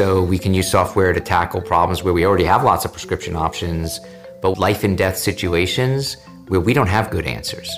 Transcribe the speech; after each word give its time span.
So 0.00 0.22
we 0.22 0.38
can 0.38 0.54
use 0.54 0.70
software 0.70 1.12
to 1.12 1.20
tackle 1.20 1.60
problems 1.60 2.02
where 2.02 2.14
we 2.14 2.24
already 2.24 2.44
have 2.44 2.64
lots 2.64 2.86
of 2.86 2.92
prescription 2.92 3.36
options, 3.36 4.00
but 4.40 4.56
life 4.56 4.82
and 4.82 4.96
death 4.96 5.18
situations 5.18 6.16
where 6.48 6.58
we 6.58 6.72
don't 6.72 6.86
have 6.86 7.10
good 7.10 7.26
answers. 7.26 7.70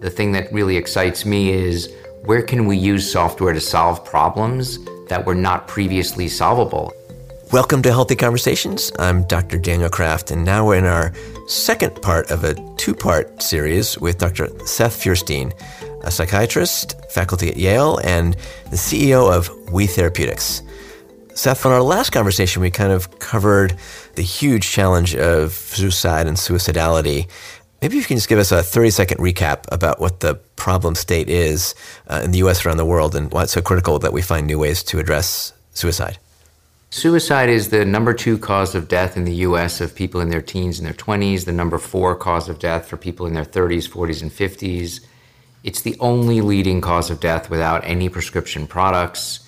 The 0.00 0.10
thing 0.10 0.32
that 0.32 0.52
really 0.52 0.76
excites 0.76 1.24
me 1.24 1.50
is 1.50 1.90
where 2.26 2.42
can 2.42 2.66
we 2.66 2.76
use 2.76 3.10
software 3.10 3.54
to 3.54 3.60
solve 3.60 4.04
problems 4.04 4.84
that 5.08 5.24
were 5.24 5.34
not 5.34 5.66
previously 5.66 6.28
solvable? 6.28 6.92
Welcome 7.52 7.80
to 7.84 7.90
Healthy 7.90 8.16
Conversations. 8.16 8.92
I'm 8.98 9.24
Dr. 9.24 9.58
Daniel 9.58 9.88
Kraft, 9.88 10.30
and 10.30 10.44
now 10.44 10.66
we're 10.66 10.76
in 10.76 10.84
our 10.84 11.10
second 11.46 12.02
part 12.02 12.30
of 12.30 12.44
a 12.44 12.54
two 12.76 12.94
part 12.94 13.42
series 13.42 13.96
with 13.96 14.18
Dr. 14.18 14.50
Seth 14.66 15.02
Feuerstein, 15.02 15.54
a 16.02 16.10
psychiatrist, 16.10 16.96
faculty 17.10 17.48
at 17.48 17.56
Yale, 17.56 17.98
and 18.04 18.34
the 18.68 18.76
CEO 18.76 19.34
of 19.34 19.48
Oui 19.72 19.86
Therapeutics. 19.86 20.60
Seth, 21.34 21.64
on 21.64 21.72
our 21.72 21.82
last 21.82 22.10
conversation, 22.10 22.60
we 22.60 22.70
kind 22.70 22.92
of 22.92 23.18
covered 23.18 23.76
the 24.16 24.22
huge 24.22 24.68
challenge 24.70 25.16
of 25.16 25.52
suicide 25.52 26.26
and 26.26 26.36
suicidality. 26.36 27.28
Maybe 27.80 27.96
you 27.96 28.04
can 28.04 28.16
just 28.16 28.28
give 28.28 28.38
us 28.38 28.52
a 28.52 28.62
30 28.62 28.90
second 28.90 29.18
recap 29.18 29.64
about 29.72 29.98
what 29.98 30.20
the 30.20 30.34
problem 30.56 30.94
state 30.94 31.30
is 31.30 31.74
uh, 32.08 32.20
in 32.22 32.32
the 32.32 32.38
US 32.38 32.64
around 32.64 32.76
the 32.76 32.84
world 32.84 33.16
and 33.16 33.32
why 33.32 33.44
it's 33.44 33.52
so 33.52 33.62
critical 33.62 33.98
that 34.00 34.12
we 34.12 34.20
find 34.22 34.46
new 34.46 34.58
ways 34.58 34.82
to 34.84 34.98
address 34.98 35.52
suicide. 35.72 36.18
Suicide 36.90 37.48
is 37.48 37.70
the 37.70 37.86
number 37.86 38.12
two 38.12 38.36
cause 38.36 38.74
of 38.74 38.86
death 38.86 39.16
in 39.16 39.24
the 39.24 39.34
US 39.36 39.80
of 39.80 39.94
people 39.94 40.20
in 40.20 40.28
their 40.28 40.42
teens 40.42 40.78
and 40.78 40.86
their 40.86 40.94
20s, 40.94 41.46
the 41.46 41.52
number 41.52 41.78
four 41.78 42.14
cause 42.14 42.50
of 42.50 42.58
death 42.58 42.86
for 42.86 42.98
people 42.98 43.24
in 43.24 43.32
their 43.32 43.46
30s, 43.46 43.88
40s, 43.88 44.20
and 44.20 44.30
50s. 44.30 45.00
It's 45.64 45.80
the 45.80 45.96
only 45.98 46.42
leading 46.42 46.82
cause 46.82 47.10
of 47.10 47.20
death 47.20 47.48
without 47.48 47.82
any 47.84 48.10
prescription 48.10 48.66
products, 48.66 49.41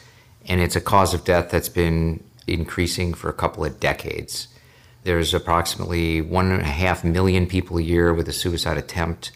and 0.46 0.60
it's 0.60 0.76
a 0.76 0.80
cause 0.80 1.14
of 1.14 1.24
death 1.24 1.50
that's 1.50 1.68
been 1.68 2.22
increasing 2.46 3.14
for 3.14 3.28
a 3.28 3.34
couple 3.34 3.64
of 3.64 3.80
decades. 3.80 4.48
There's 5.02 5.34
approximately 5.34 6.20
one 6.20 6.50
and 6.50 6.62
a 6.62 6.66
half 6.66 7.04
million 7.04 7.46
people 7.46 7.78
a 7.78 7.82
year 7.82 8.12
with 8.12 8.28
a 8.28 8.32
suicide 8.32 8.78
attempt, 8.78 9.32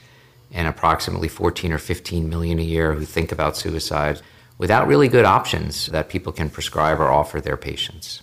and 0.52 0.66
approximately 0.66 1.28
14 1.28 1.72
or 1.72 1.78
15 1.78 2.28
million 2.28 2.58
a 2.58 2.62
year 2.62 2.94
who 2.94 3.04
think 3.04 3.32
about 3.32 3.56
suicide 3.56 4.20
without 4.56 4.86
really 4.86 5.08
good 5.08 5.24
options 5.24 5.86
that 5.86 6.08
people 6.08 6.32
can 6.32 6.50
prescribe 6.50 7.00
or 7.00 7.10
offer 7.10 7.40
their 7.40 7.56
patients. 7.56 8.22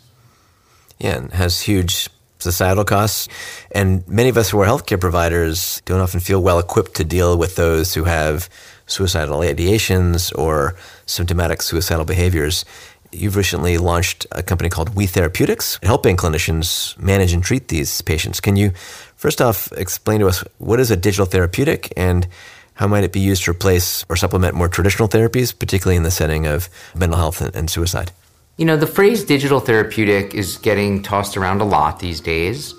Yeah, 1.00 1.17
and 1.17 1.31
has 1.33 1.61
huge 1.61 2.09
societal 2.39 2.83
costs. 2.83 3.28
And 3.72 4.08
many 4.08 4.30
of 4.30 4.38
us 4.38 4.50
who 4.50 4.59
are 4.59 4.67
healthcare 4.67 5.00
providers 5.00 5.81
don't 5.86 6.02
often 6.02 6.19
feel 6.19 6.41
well 6.41 6.59
equipped 6.59 6.95
to 6.95 7.03
deal 7.03 7.38
with 7.38 7.55
those 7.55 7.94
who 7.94 8.03
have 8.05 8.50
suicidal 8.88 9.39
ideations 9.39 10.38
or 10.38 10.75
symptomatic 11.06 11.61
suicidal 11.61 12.06
behaviors. 12.06 12.66
You've 13.11 13.36
recently 13.36 13.78
launched 13.78 14.28
a 14.31 14.44
company 14.44 14.69
called 14.69 14.95
Oui 14.95 15.06
Therapeutics, 15.06 15.80
helping 15.83 16.17
clinicians 16.17 16.97
manage 17.00 17.33
and 17.33 17.44
treat 17.44 17.69
these 17.69 18.02
patients. 18.02 18.39
Can 18.39 18.56
you 18.56 18.72
first 19.16 19.41
off 19.41 19.72
explain 19.73 20.19
to 20.19 20.28
us 20.28 20.44
what 20.58 20.80
is 20.80 20.91
a 20.91 20.97
digital 20.97 21.25
therapeutic 21.25 21.94
and 21.95 22.28
how 22.73 22.88
might 22.88 23.06
it 23.06 23.13
be 23.13 23.22
used 23.22 23.45
to 23.45 23.52
replace 23.52 24.06
or 24.09 24.17
supplement 24.17 24.53
more 24.53 24.67
traditional 24.67 25.08
therapies, 25.08 25.58
particularly 25.58 25.95
in 25.95 26.03
the 26.03 26.11
setting 26.11 26.45
of 26.45 26.69
mental 26.94 27.17
health 27.17 27.41
and, 27.41 27.69
suicide? 27.69 28.11
You 28.58 28.64
know, 28.64 28.78
the 28.78 28.88
phrase 28.88 29.25
digital 29.25 29.59
therapeutic 29.59 30.34
is 30.34 30.56
getting 30.58 31.03
tossed 31.03 31.36
around 31.36 31.59
a 31.59 31.66
lot 31.66 32.00
these 32.00 32.22
days. 32.22 32.73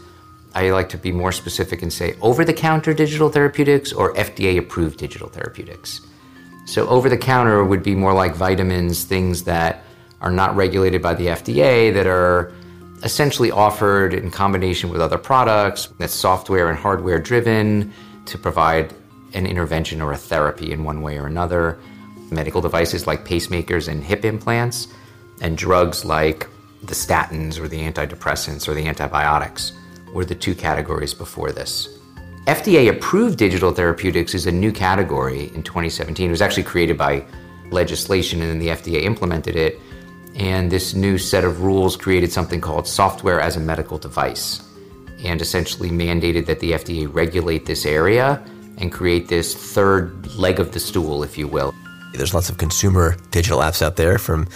I 0.55 0.71
like 0.71 0.89
to 0.89 0.97
be 0.97 1.13
more 1.13 1.33
specific 1.33 1.83
and 1.83 1.93
say 1.93 2.17
over 2.23 2.47
the 2.47 2.55
counter 2.55 2.95
digital 2.95 3.29
therapeutics 3.29 3.93
or 3.93 4.15
FDA 4.15 4.57
approved 4.57 4.99
digital 4.99 5.29
therapeutics. 5.29 6.01
So, 6.65 6.89
over 6.89 7.11
the 7.11 7.19
counter 7.19 7.63
would 7.63 7.83
be 7.83 7.95
more 7.95 8.15
like 8.15 8.35
vitamins, 8.35 9.05
things 9.05 9.45
that 9.45 9.85
are 10.23 10.31
not 10.31 10.57
regulated 10.57 11.03
by 11.03 11.13
the 11.13 11.27
FDA, 11.27 11.93
that 11.93 12.07
are 12.07 12.55
essentially 13.03 13.51
offered 13.51 14.15
in 14.15 14.31
combination 14.31 14.89
with 14.89 15.03
other 15.03 15.19
products, 15.19 15.89
that's 15.99 16.15
software 16.15 16.71
and 16.71 16.79
hardware 16.79 17.21
driven 17.21 17.93
to 18.25 18.39
provide 18.39 18.95
an 19.35 19.45
intervention 19.45 20.00
or 20.00 20.12
a 20.12 20.17
therapy 20.17 20.73
in 20.73 20.84
one 20.84 21.03
way 21.03 21.19
or 21.19 21.27
another. 21.27 21.79
Medical 22.31 22.62
devices 22.62 23.06
like 23.06 23.27
pacemakers 23.27 23.89
and 23.89 24.03
hip 24.03 24.25
implants, 24.25 24.89
and 25.41 25.57
drugs 25.57 26.05
like 26.05 26.49
the 26.83 26.95
statins 26.95 27.59
or 27.59 27.69
the 27.69 27.81
antidepressants 27.81 28.69
or 28.69 28.75
the 28.75 28.87
antibiotics 28.87 29.73
were 30.13 30.25
the 30.25 30.35
two 30.35 30.55
categories 30.55 31.15
before 31.15 31.53
this. 31.53 31.99
FDA 32.47 32.89
approved 32.89 33.39
digital 33.39 33.73
therapeutics 33.73 34.35
is 34.35 34.47
a 34.47 34.53
new 34.53 34.71
category 34.71 35.47
in 35.55 35.63
2017. 35.63 36.29
It 36.29 36.31
was 36.31 36.41
actually 36.41 36.63
created 36.63 36.97
by 36.97 37.25
legislation 37.71 38.41
and 38.41 38.51
then 38.51 38.59
the 38.61 38.69
FDA 38.69 39.03
implemented 39.03 39.57
it. 39.57 39.81
And 40.37 40.71
this 40.71 40.95
new 40.95 41.19
set 41.19 41.45
of 41.45 41.63
rules 41.63 41.97
created 41.97 42.31
something 42.31 42.61
called 42.61 42.87
software 42.87 43.41
as 43.41 43.57
a 43.57 43.61
medical 43.61 43.99
device 43.99 44.63
and 45.25 45.41
essentially 45.41 45.91
mandated 45.91 46.47
that 46.47 46.61
the 46.61 46.73
FDA 46.73 47.13
regulate 47.13 47.67
this 47.67 47.85
area 47.85 48.45
and 48.79 48.93
create 48.93 49.29
this 49.29 49.55
third 49.55 50.37
leg 50.37 50.61
of 50.61 50.73
the 50.73 50.79
stool, 50.79 51.23
if 51.25 51.39
you 51.39 51.49
will. 51.49 51.75
There's 52.13 52.35
lots 52.35 52.49
of 52.49 52.59
consumer 52.59 53.17
digital 53.31 53.59
apps 53.59 53.83
out 53.83 53.97
there 53.97 54.19
from 54.19 54.47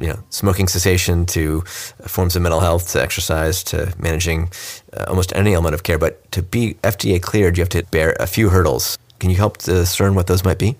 you 0.00 0.08
know, 0.08 0.18
smoking 0.30 0.68
cessation 0.68 1.26
to 1.26 1.60
forms 2.06 2.36
of 2.36 2.42
mental 2.42 2.60
health 2.60 2.92
to 2.92 3.02
exercise 3.02 3.62
to 3.64 3.94
managing 3.98 4.50
uh, 4.92 5.04
almost 5.08 5.32
any 5.34 5.54
element 5.54 5.74
of 5.74 5.82
care. 5.82 5.98
But 5.98 6.30
to 6.32 6.42
be 6.42 6.74
FDA 6.82 7.20
cleared, 7.20 7.56
you 7.56 7.62
have 7.62 7.68
to 7.70 7.82
bear 7.84 8.16
a 8.20 8.26
few 8.26 8.50
hurdles. 8.50 8.98
Can 9.18 9.30
you 9.30 9.36
help 9.36 9.58
discern 9.58 10.14
what 10.14 10.26
those 10.26 10.44
might 10.44 10.58
be? 10.58 10.76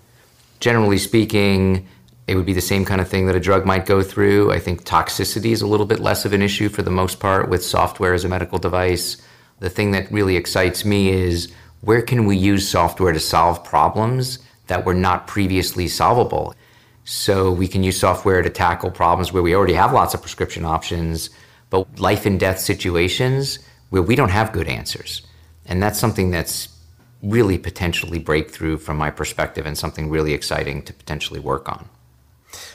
Generally 0.60 0.98
speaking, 0.98 1.86
it 2.26 2.34
would 2.34 2.46
be 2.46 2.52
the 2.52 2.60
same 2.60 2.84
kind 2.84 3.00
of 3.00 3.08
thing 3.08 3.26
that 3.26 3.36
a 3.36 3.40
drug 3.40 3.64
might 3.64 3.86
go 3.86 4.02
through. 4.02 4.52
I 4.52 4.58
think 4.58 4.84
toxicity 4.84 5.52
is 5.52 5.62
a 5.62 5.66
little 5.66 5.86
bit 5.86 6.00
less 6.00 6.24
of 6.24 6.32
an 6.32 6.42
issue 6.42 6.68
for 6.68 6.82
the 6.82 6.90
most 6.90 7.20
part 7.20 7.48
with 7.48 7.64
software 7.64 8.14
as 8.14 8.24
a 8.24 8.28
medical 8.28 8.58
device. 8.58 9.16
The 9.60 9.70
thing 9.70 9.92
that 9.92 10.10
really 10.10 10.36
excites 10.36 10.84
me 10.84 11.08
is 11.10 11.52
where 11.80 12.02
can 12.02 12.26
we 12.26 12.36
use 12.36 12.68
software 12.68 13.12
to 13.12 13.20
solve 13.20 13.64
problems 13.64 14.40
that 14.66 14.84
were 14.84 14.94
not 14.94 15.26
previously 15.26 15.88
solvable? 15.88 16.54
So 17.06 17.52
we 17.52 17.68
can 17.68 17.84
use 17.84 17.98
software 17.98 18.42
to 18.42 18.50
tackle 18.50 18.90
problems 18.90 19.32
where 19.32 19.42
we 19.42 19.54
already 19.54 19.74
have 19.74 19.92
lots 19.92 20.12
of 20.12 20.20
prescription 20.20 20.64
options, 20.64 21.30
but 21.70 22.00
life 22.00 22.26
and 22.26 22.38
death 22.38 22.58
situations 22.58 23.60
where 23.90 24.02
we 24.02 24.16
don't 24.16 24.30
have 24.30 24.52
good 24.52 24.66
answers. 24.66 25.22
And 25.66 25.80
that's 25.80 26.00
something 26.00 26.32
that's 26.32 26.68
really 27.22 27.58
potentially 27.58 28.18
breakthrough 28.18 28.76
from 28.76 28.96
my 28.96 29.10
perspective 29.10 29.66
and 29.66 29.78
something 29.78 30.10
really 30.10 30.34
exciting 30.34 30.82
to 30.82 30.92
potentially 30.92 31.38
work 31.38 31.68
on. 31.68 31.88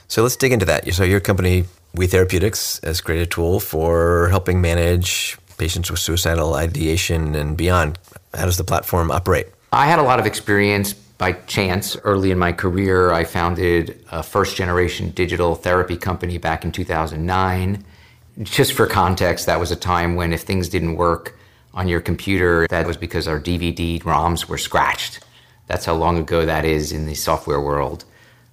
So 0.07 0.23
let's 0.23 0.37
dig 0.37 0.53
into 0.53 0.65
that. 0.65 0.91
So 0.93 1.03
your 1.03 1.19
company, 1.19 1.65
Oui 1.93 2.07
Therapeutics, 2.07 2.79
has 2.83 3.01
created 3.01 3.27
a 3.27 3.29
tool 3.29 3.59
for 3.59 4.29
helping 4.29 4.61
manage 4.61 5.37
patients 5.57 5.91
with 5.91 5.99
suicidal 5.99 6.53
ideation 6.53 7.35
and 7.35 7.57
beyond. 7.57 7.99
How 8.33 8.45
does 8.45 8.55
the 8.55 8.63
platform 8.63 9.11
operate? 9.11 9.47
I 9.73 9.87
had 9.87 9.99
a 9.99 10.03
lot 10.03 10.19
of 10.19 10.25
experience 10.25 10.93
by 11.21 11.33
chance 11.33 11.95
early 11.97 12.31
in 12.31 12.39
my 12.39 12.51
career. 12.51 13.11
I 13.11 13.25
founded 13.25 14.03
a 14.11 14.23
first 14.23 14.55
generation 14.55 15.11
digital 15.11 15.53
therapy 15.53 15.95
company 15.95 16.39
back 16.39 16.65
in 16.65 16.71
2009. 16.71 17.85
Just 18.41 18.73
for 18.73 18.87
context, 18.87 19.45
that 19.45 19.59
was 19.59 19.69
a 19.69 19.75
time 19.75 20.15
when 20.15 20.33
if 20.33 20.41
things 20.41 20.67
didn't 20.67 20.95
work 20.95 21.37
on 21.75 21.87
your 21.87 22.01
computer, 22.01 22.65
that 22.71 22.87
was 22.87 22.97
because 22.97 23.27
our 23.27 23.39
DVD 23.39 24.01
ROMs 24.01 24.47
were 24.47 24.57
scratched. 24.57 25.23
That's 25.67 25.85
how 25.85 25.93
long 25.93 26.17
ago 26.17 26.43
that 26.43 26.65
is 26.65 26.91
in 26.91 27.05
the 27.05 27.13
software 27.13 27.61
world. 27.61 28.03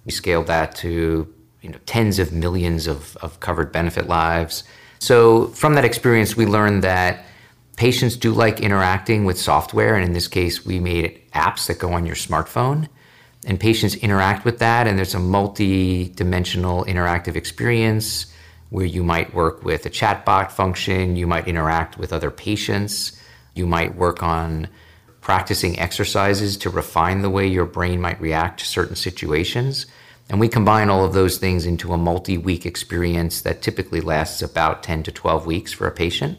We 0.05 0.11
scaled 0.11 0.45
that 0.45 0.75
to 0.75 1.27
you 1.63 1.69
know, 1.71 1.79
tens 1.87 2.19
of 2.19 2.31
millions 2.31 2.85
of, 2.85 3.17
of 3.17 3.39
covered 3.39 3.71
benefit 3.71 4.07
lives. 4.07 4.63
So, 4.99 5.47
from 5.47 5.73
that 5.73 5.85
experience, 5.85 6.37
we 6.37 6.45
learned 6.45 6.83
that 6.83 7.25
patients 7.79 8.17
do 8.17 8.33
like 8.33 8.59
interacting 8.59 9.23
with 9.23 9.39
software. 9.39 9.95
And 9.95 10.03
in 10.03 10.11
this 10.11 10.27
case, 10.27 10.65
we 10.65 10.79
made 10.81 11.21
apps 11.31 11.67
that 11.67 11.79
go 11.79 11.93
on 11.93 12.05
your 12.05 12.17
smartphone. 12.17 12.89
And 13.47 13.57
patients 13.57 13.95
interact 13.95 14.43
with 14.43 14.59
that, 14.59 14.85
and 14.85 14.97
there's 14.97 15.15
a 15.15 15.19
multi 15.19 16.09
dimensional 16.09 16.83
interactive 16.83 17.37
experience 17.37 18.25
where 18.69 18.85
you 18.85 19.01
might 19.01 19.33
work 19.33 19.63
with 19.63 19.85
a 19.85 19.89
chatbot 19.89 20.51
function, 20.51 21.15
you 21.15 21.25
might 21.25 21.47
interact 21.47 21.97
with 21.97 22.11
other 22.11 22.29
patients, 22.29 23.17
you 23.55 23.65
might 23.65 23.95
work 23.95 24.21
on 24.21 24.67
practicing 25.21 25.79
exercises 25.79 26.57
to 26.57 26.69
refine 26.69 27.21
the 27.21 27.29
way 27.29 27.47
your 27.47 27.65
brain 27.65 28.01
might 28.01 28.19
react 28.19 28.59
to 28.59 28.65
certain 28.65 28.97
situations. 28.97 29.85
And 30.29 30.37
we 30.37 30.49
combine 30.49 30.89
all 30.89 31.05
of 31.05 31.13
those 31.13 31.37
things 31.37 31.65
into 31.65 31.93
a 31.93 31.97
multi 31.97 32.37
week 32.37 32.65
experience 32.65 33.41
that 33.43 33.61
typically 33.61 34.01
lasts 34.01 34.41
about 34.41 34.83
10 34.83 35.03
to 35.03 35.13
12 35.13 35.45
weeks 35.45 35.71
for 35.71 35.87
a 35.87 35.91
patient. 35.91 36.37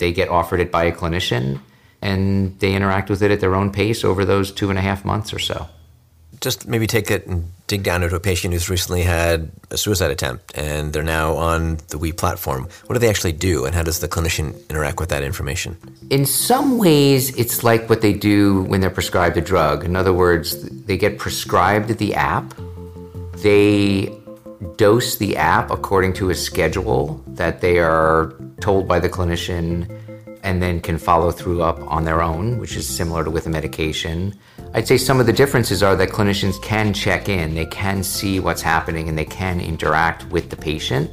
They 0.00 0.12
get 0.12 0.28
offered 0.28 0.58
it 0.58 0.72
by 0.72 0.84
a 0.84 0.92
clinician 0.92 1.60
and 2.02 2.58
they 2.58 2.74
interact 2.74 3.08
with 3.08 3.22
it 3.22 3.30
at 3.30 3.40
their 3.40 3.54
own 3.54 3.70
pace 3.70 4.04
over 4.04 4.24
those 4.24 4.50
two 4.50 4.70
and 4.70 4.78
a 4.78 4.82
half 4.82 5.04
months 5.04 5.32
or 5.32 5.38
so. 5.38 5.68
Just 6.40 6.66
maybe 6.66 6.86
take 6.86 7.10
it 7.10 7.26
and 7.26 7.52
dig 7.66 7.82
down 7.82 8.02
into 8.02 8.16
a 8.16 8.20
patient 8.20 8.54
who's 8.54 8.70
recently 8.70 9.02
had 9.02 9.50
a 9.70 9.76
suicide 9.76 10.10
attempt 10.10 10.56
and 10.56 10.92
they're 10.92 11.02
now 11.02 11.34
on 11.36 11.78
the 11.88 11.98
Oui 11.98 12.12
platform. 12.12 12.66
What 12.86 12.94
do 12.94 12.98
they 12.98 13.10
actually 13.10 13.32
do 13.32 13.66
and 13.66 13.74
how 13.74 13.82
does 13.82 14.00
the 14.00 14.08
clinician 14.08 14.68
interact 14.70 14.98
with 14.98 15.10
that 15.10 15.22
information? 15.22 15.76
In 16.08 16.24
some 16.24 16.78
ways, 16.78 17.36
it's 17.36 17.62
like 17.62 17.88
what 17.88 18.00
they 18.00 18.14
do 18.14 18.62
when 18.64 18.80
they're 18.80 18.90
prescribed 18.90 19.36
a 19.36 19.42
drug. 19.42 19.84
In 19.84 19.94
other 19.94 20.14
words, 20.14 20.56
they 20.86 20.96
get 20.96 21.18
prescribed 21.18 21.90
the 21.98 22.14
app 22.14 22.54
they 23.42 24.14
dose 24.76 25.16
the 25.16 25.36
app 25.36 25.70
according 25.70 26.12
to 26.14 26.30
a 26.30 26.34
schedule 26.34 27.22
that 27.26 27.60
they 27.60 27.78
are 27.78 28.34
told 28.60 28.86
by 28.86 29.00
the 29.00 29.08
clinician 29.08 29.88
and 30.42 30.62
then 30.62 30.80
can 30.80 30.98
follow 30.98 31.30
through 31.30 31.62
up 31.62 31.78
on 31.80 32.04
their 32.04 32.22
own, 32.22 32.58
which 32.58 32.76
is 32.76 32.88
similar 32.88 33.24
to 33.24 33.30
with 33.30 33.46
a 33.46 33.50
medication. 33.50 34.34
I'd 34.74 34.88
say 34.88 34.96
some 34.96 35.20
of 35.20 35.26
the 35.26 35.32
differences 35.32 35.82
are 35.82 35.96
that 35.96 36.10
clinicians 36.10 36.60
can 36.62 36.94
check 36.94 37.28
in, 37.28 37.54
they 37.54 37.66
can 37.66 38.02
see 38.02 38.40
what's 38.40 38.62
happening, 38.62 39.08
and 39.08 39.18
they 39.18 39.24
can 39.24 39.60
interact 39.60 40.26
with 40.30 40.48
the 40.50 40.56
patient. 40.56 41.10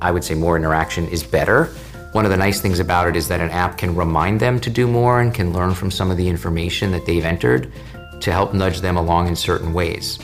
I 0.00 0.10
would 0.10 0.24
say 0.24 0.34
more 0.34 0.56
interaction 0.56 1.08
is 1.08 1.22
better. 1.22 1.66
One 2.12 2.24
of 2.24 2.30
the 2.30 2.36
nice 2.36 2.60
things 2.60 2.80
about 2.80 3.08
it 3.08 3.16
is 3.16 3.28
that 3.28 3.40
an 3.40 3.50
app 3.50 3.78
can 3.78 3.94
remind 3.94 4.40
them 4.40 4.60
to 4.60 4.70
do 4.70 4.86
more 4.86 5.20
and 5.20 5.34
can 5.34 5.52
learn 5.52 5.74
from 5.74 5.90
some 5.90 6.10
of 6.10 6.16
the 6.16 6.28
information 6.28 6.92
that 6.92 7.06
they've 7.06 7.24
entered 7.24 7.72
to 8.20 8.32
help 8.32 8.54
nudge 8.54 8.80
them 8.80 8.96
along 8.96 9.28
in 9.28 9.36
certain 9.36 9.72
ways. 9.72 10.18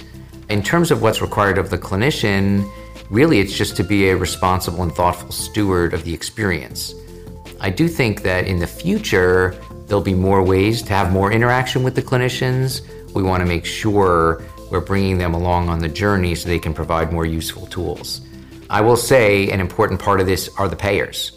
In 0.48 0.62
terms 0.62 0.90
of 0.90 1.02
what's 1.02 1.22
required 1.22 1.58
of 1.58 1.70
the 1.70 1.78
clinician, 1.78 2.70
really 3.10 3.40
it's 3.40 3.56
just 3.56 3.76
to 3.76 3.84
be 3.84 4.08
a 4.08 4.16
responsible 4.16 4.82
and 4.82 4.92
thoughtful 4.92 5.32
steward 5.32 5.94
of 5.94 6.04
the 6.04 6.14
experience. 6.14 6.94
I 7.60 7.70
do 7.70 7.88
think 7.88 8.22
that 8.22 8.46
in 8.46 8.58
the 8.58 8.66
future, 8.66 9.56
there'll 9.86 10.02
be 10.02 10.14
more 10.14 10.42
ways 10.42 10.82
to 10.82 10.92
have 10.92 11.12
more 11.12 11.30
interaction 11.30 11.82
with 11.82 11.94
the 11.94 12.02
clinicians. 12.02 12.80
We 13.14 13.22
want 13.22 13.40
to 13.40 13.46
make 13.46 13.64
sure 13.64 14.42
we're 14.70 14.80
bringing 14.80 15.18
them 15.18 15.34
along 15.34 15.68
on 15.68 15.78
the 15.78 15.88
journey 15.88 16.34
so 16.34 16.48
they 16.48 16.58
can 16.58 16.74
provide 16.74 17.12
more 17.12 17.26
useful 17.26 17.66
tools. 17.66 18.22
I 18.70 18.80
will 18.80 18.96
say 18.96 19.50
an 19.50 19.60
important 19.60 20.00
part 20.00 20.20
of 20.20 20.26
this 20.26 20.48
are 20.58 20.68
the 20.68 20.76
payers. 20.76 21.32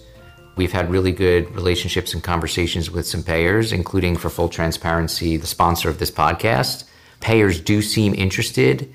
We've 0.56 0.72
had 0.72 0.90
really 0.90 1.12
good 1.12 1.54
relationships 1.54 2.14
and 2.14 2.24
conversations 2.24 2.90
with 2.90 3.06
some 3.06 3.24
payers, 3.24 3.74
including 3.74 4.16
for 4.16 4.30
full 4.30 4.48
transparency, 4.48 5.36
the 5.36 5.46
sponsor 5.46 5.90
of 5.90 6.00
this 6.00 6.12
podcast. 6.12 6.86
Payers 7.20 7.60
do 7.60 7.82
seem 7.82 8.16
interested 8.16 8.94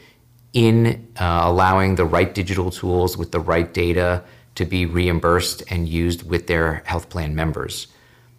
in 0.52 1.06
uh, 1.20 1.42
allowing 1.44 1.94
the 1.94 2.04
right 2.04 2.34
digital 2.34 2.70
tools 2.70 3.16
with 3.16 3.30
the 3.32 3.40
right 3.40 3.72
data 3.72 4.22
to 4.56 4.64
be 4.64 4.84
reimbursed 4.86 5.62
and 5.70 5.88
used 5.88 6.28
with 6.28 6.46
their 6.46 6.82
health 6.84 7.08
plan 7.08 7.34
members. 7.34 7.86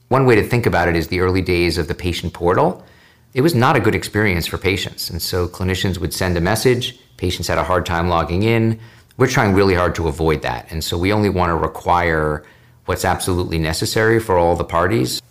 One 0.10 0.26
way 0.26 0.36
to 0.36 0.44
think 0.44 0.66
about 0.66 0.90
it 0.90 0.96
is 0.96 1.08
the 1.08 1.22
early 1.22 1.42
days 1.42 1.78
of 1.78 1.88
the 1.88 1.96
patient 1.96 2.34
portal. 2.34 2.86
It 3.34 3.42
was 3.42 3.56
not 3.56 3.78
a 3.78 3.80
good 3.80 3.96
experience 3.96 4.46
for 4.46 4.58
patients. 4.58 5.10
And 5.10 5.22
so 5.22 5.48
clinicians 5.48 6.00
would 6.00 6.14
send 6.14 6.36
a 6.36 6.42
message, 6.42 7.00
patients 7.16 7.48
had 7.48 7.58
a 7.58 7.64
hard 7.64 7.86
time 7.86 8.10
logging 8.10 8.44
in. 8.44 8.80
We're 9.16 9.28
trying 9.28 9.54
really 9.54 9.76
hard 9.76 9.96
to 9.96 10.10
avoid 10.10 10.42
that. 10.42 10.70
And 10.70 10.84
so 10.84 10.98
we 10.98 11.14
only 11.14 11.30
want 11.30 11.50
to 11.50 11.56
require 11.56 12.44
what's 12.86 13.06
absolutely 13.06 13.58
necessary 13.58 14.20
for 14.20 14.38
all 14.38 14.56
the 14.56 14.66
parties. 14.66 15.22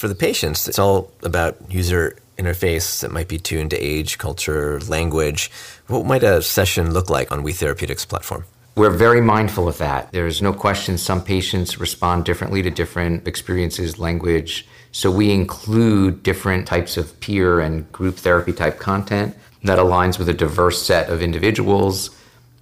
For 0.00 0.08
the 0.08 0.14
patients, 0.14 0.66
it's 0.66 0.78
all 0.78 1.12
about 1.22 1.58
user 1.70 2.16
interface 2.38 3.00
that 3.02 3.12
might 3.12 3.28
be 3.28 3.36
tuned 3.36 3.68
to 3.72 3.76
age, 3.76 4.16
culture, 4.16 4.80
language. 4.88 5.50
What 5.88 6.06
might 6.06 6.22
a 6.22 6.40
session 6.40 6.94
look 6.94 7.10
like 7.10 7.30
on 7.30 7.42
Oui 7.42 7.52
Therapeutics 7.52 8.06
platform? 8.06 8.46
We're 8.76 8.88
very 8.88 9.20
mindful 9.20 9.68
of 9.68 9.76
that. 9.76 10.10
There's 10.10 10.40
no 10.40 10.54
question 10.54 10.96
some 10.96 11.22
patients 11.22 11.78
respond 11.78 12.24
differently 12.24 12.62
to 12.62 12.70
different 12.70 13.28
experiences, 13.28 13.98
language. 13.98 14.66
So 14.90 15.10
we 15.10 15.32
include 15.32 16.22
different 16.22 16.66
types 16.66 16.96
of 16.96 17.20
peer 17.20 17.60
and 17.60 17.92
group 17.92 18.16
therapy 18.16 18.54
type 18.54 18.78
content 18.78 19.36
that 19.64 19.78
aligns 19.78 20.18
with 20.18 20.30
a 20.30 20.34
diverse 20.34 20.80
set 20.80 21.10
of 21.10 21.20
individuals. 21.20 22.08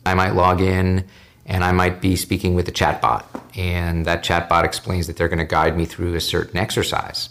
I 0.05 0.14
might 0.14 0.35
log 0.35 0.61
in 0.61 1.05
and 1.46 1.62
I 1.62 1.70
might 1.70 2.00
be 2.00 2.17
speaking 2.17 2.56
with 2.56 2.67
a 2.67 2.73
chatbot, 2.73 3.26
and 3.58 4.06
that 4.06 4.22
chatbot 4.22 4.64
explains 4.64 5.08
that 5.08 5.16
they're 5.16 5.28
going 5.28 5.40
to 5.40 5.44
guide 5.44 5.76
me 5.76 5.84
through 5.84 6.14
a 6.14 6.20
certain 6.20 6.56
exercise. 6.56 7.28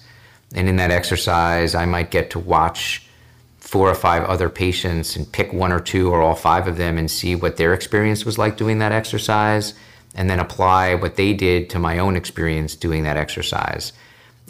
And 0.54 0.68
in 0.68 0.76
that 0.76 0.92
exercise, 0.92 1.74
I 1.74 1.86
might 1.86 2.12
get 2.12 2.30
to 2.32 2.40
watch 2.40 3.08
four 3.60 3.90
or 3.90 3.96
five 3.96 4.24
other 4.26 4.50
patients 4.50 5.16
and 5.16 5.32
pick 5.32 5.54
one 5.54 5.72
or 5.72 5.80
two 5.80 6.12
or 6.12 6.22
all 6.22 6.36
five 6.36 6.68
of 6.68 6.76
them 6.76 6.98
and 6.98 7.10
see 7.10 7.34
what 7.34 7.56
their 7.56 7.74
experience 7.74 8.26
was 8.26 8.38
like 8.38 8.58
doing 8.58 8.80
that 8.80 8.92
exercise 8.92 9.74
and 10.16 10.30
then 10.30 10.40
apply 10.40 10.96
what 10.96 11.16
they 11.16 11.34
did 11.34 11.70
to 11.70 11.80
my 11.80 11.98
own 11.98 12.18
experience 12.18 12.76
doing 12.76 13.04
that 13.04 13.16
exercise. 13.16 13.94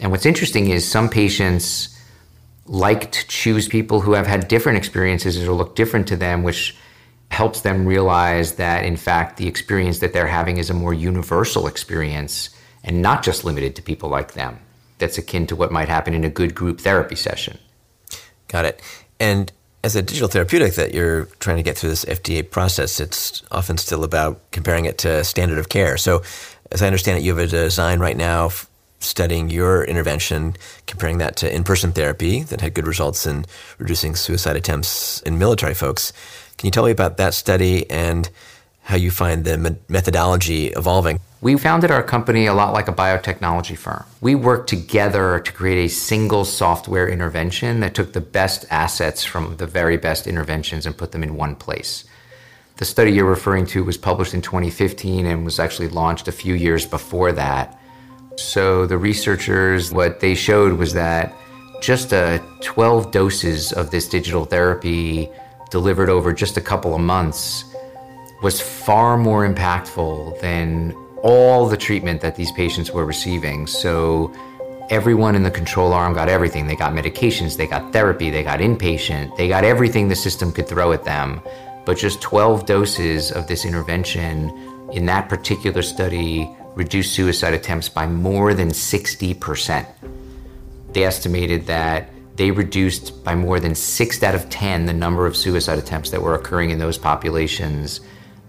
And 0.00 0.10
what's 0.10 0.26
interesting 0.26 0.70
is 0.70 0.86
some 0.86 1.08
patients 1.08 1.96
like 2.66 3.12
to 3.12 3.26
choose 3.28 3.68
people 3.68 4.00
who 4.00 4.12
have 4.12 4.26
had 4.26 4.48
different 4.48 4.78
experiences 4.78 5.46
or 5.46 5.52
look 5.52 5.76
different 5.76 6.08
to 6.08 6.16
them, 6.16 6.42
which 6.42 6.76
helps 7.30 7.60
them 7.60 7.86
realize 7.86 8.54
that, 8.54 8.84
in 8.84 8.96
fact, 8.96 9.36
the 9.36 9.46
experience 9.46 9.98
that 9.98 10.12
they're 10.12 10.26
having 10.26 10.56
is 10.56 10.70
a 10.70 10.74
more 10.74 10.94
universal 10.94 11.66
experience 11.66 12.50
and 12.84 13.02
not 13.02 13.22
just 13.22 13.44
limited 13.44 13.76
to 13.76 13.82
people 13.82 14.08
like 14.08 14.32
them. 14.32 14.58
That's 14.98 15.18
akin 15.18 15.46
to 15.48 15.56
what 15.56 15.70
might 15.70 15.88
happen 15.88 16.14
in 16.14 16.24
a 16.24 16.30
good 16.30 16.54
group 16.54 16.80
therapy 16.80 17.16
session. 17.16 17.58
Got 18.48 18.64
it. 18.64 18.80
And 19.20 19.52
as 19.84 19.94
a 19.94 20.02
digital 20.02 20.28
therapeutic 20.28 20.74
that 20.74 20.94
you're 20.94 21.26
trying 21.38 21.58
to 21.58 21.62
get 21.62 21.76
through 21.76 21.90
this 21.90 22.04
FDA 22.04 22.48
process, 22.48 22.98
it's 22.98 23.42
often 23.50 23.78
still 23.78 24.04
about 24.04 24.50
comparing 24.50 24.86
it 24.86 24.98
to 24.98 25.22
standard 25.22 25.58
of 25.58 25.68
care. 25.68 25.96
So, 25.96 26.22
as 26.70 26.82
I 26.82 26.86
understand 26.86 27.18
it, 27.18 27.24
you 27.24 27.34
have 27.34 27.46
a 27.46 27.46
design 27.46 28.00
right 28.00 28.16
now 28.16 28.50
studying 29.00 29.48
your 29.48 29.84
intervention, 29.84 30.56
comparing 30.86 31.18
that 31.18 31.36
to 31.36 31.54
in 31.54 31.64
person 31.64 31.92
therapy 31.92 32.42
that 32.42 32.60
had 32.60 32.74
good 32.74 32.86
results 32.86 33.26
in 33.26 33.46
reducing 33.78 34.14
suicide 34.14 34.56
attempts 34.56 35.22
in 35.22 35.38
military 35.38 35.74
folks. 35.74 36.12
Can 36.58 36.66
you 36.66 36.70
tell 36.72 36.84
me 36.84 36.90
about 36.90 37.18
that 37.18 37.34
study 37.34 37.88
and 37.88 38.28
how 38.82 38.96
you 38.96 39.12
find 39.12 39.44
the 39.44 39.78
methodology 39.88 40.66
evolving? 40.68 41.20
We 41.40 41.56
founded 41.56 41.92
our 41.92 42.02
company 42.02 42.46
a 42.46 42.52
lot 42.52 42.72
like 42.72 42.88
a 42.88 42.92
biotechnology 42.92 43.78
firm. 43.78 44.04
We 44.20 44.34
worked 44.34 44.68
together 44.68 45.38
to 45.38 45.52
create 45.52 45.84
a 45.84 45.88
single 45.88 46.44
software 46.44 47.08
intervention 47.08 47.78
that 47.78 47.94
took 47.94 48.12
the 48.12 48.20
best 48.20 48.64
assets 48.70 49.22
from 49.22 49.56
the 49.58 49.68
very 49.68 49.96
best 49.96 50.26
interventions 50.26 50.84
and 50.84 50.98
put 50.98 51.12
them 51.12 51.22
in 51.22 51.36
one 51.36 51.54
place. 51.54 52.04
The 52.78 52.84
study 52.84 53.12
you're 53.12 53.24
referring 53.24 53.66
to 53.66 53.84
was 53.84 53.96
published 53.96 54.34
in 54.34 54.42
2015 54.42 55.26
and 55.26 55.44
was 55.44 55.60
actually 55.60 55.88
launched 55.88 56.26
a 56.26 56.32
few 56.32 56.54
years 56.54 56.84
before 56.86 57.30
that. 57.32 57.78
So 58.36 58.84
the 58.84 58.98
researchers, 58.98 59.92
what 59.92 60.18
they 60.18 60.34
showed 60.34 60.72
was 60.72 60.92
that 60.94 61.36
just 61.80 62.12
uh, 62.12 62.38
12 62.62 63.12
doses 63.12 63.72
of 63.72 63.92
this 63.92 64.08
digital 64.08 64.44
therapy 64.44 65.30
delivered 65.70 66.08
over 66.08 66.32
just 66.32 66.56
a 66.56 66.60
couple 66.60 66.94
of 66.94 67.00
months 67.00 67.64
was 68.42 68.60
far 68.60 69.16
more 69.16 69.46
impactful 69.46 70.40
than 70.40 70.92
all 71.22 71.66
the 71.66 71.76
treatment 71.76 72.20
that 72.20 72.36
these 72.36 72.52
patients 72.52 72.92
were 72.92 73.04
receiving. 73.04 73.66
So 73.66 74.32
everyone 74.90 75.34
in 75.34 75.42
the 75.42 75.50
control 75.50 75.92
arm 75.92 76.14
got 76.14 76.28
everything. 76.28 76.66
They 76.66 76.76
got 76.76 76.92
medications, 76.92 77.56
they 77.56 77.66
got 77.66 77.92
therapy, 77.92 78.30
they 78.30 78.42
got 78.42 78.60
inpatient, 78.60 79.36
they 79.36 79.48
got 79.48 79.64
everything 79.64 80.08
the 80.08 80.16
system 80.16 80.52
could 80.52 80.68
throw 80.68 80.92
at 80.92 81.04
them. 81.04 81.40
But 81.84 81.98
just 81.98 82.20
12 82.22 82.66
doses 82.66 83.32
of 83.32 83.46
this 83.48 83.64
intervention 83.64 84.50
in 84.92 85.06
that 85.06 85.28
particular 85.28 85.82
study 85.82 86.48
reduced 86.74 87.12
suicide 87.14 87.54
attempts 87.54 87.88
by 87.88 88.06
more 88.06 88.54
than 88.54 88.68
60%. 88.68 89.86
They 90.92 91.04
estimated 91.04 91.66
that 91.66 92.08
they 92.38 92.52
reduced 92.52 93.24
by 93.24 93.34
more 93.34 93.58
than 93.58 93.74
6 93.74 94.22
out 94.22 94.34
of 94.34 94.48
10 94.48 94.86
the 94.86 94.92
number 94.92 95.26
of 95.26 95.36
suicide 95.36 95.76
attempts 95.76 96.10
that 96.10 96.22
were 96.22 96.36
occurring 96.36 96.70
in 96.70 96.78
those 96.78 96.96
populations 96.96 98.00